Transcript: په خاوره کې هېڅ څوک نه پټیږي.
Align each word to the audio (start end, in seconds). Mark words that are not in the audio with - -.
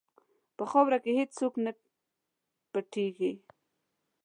په 0.57 0.63
خاوره 0.71 0.97
کې 1.03 1.11
هېڅ 1.19 1.29
څوک 1.39 1.53
نه 1.65 1.71
پټیږي. 2.71 3.33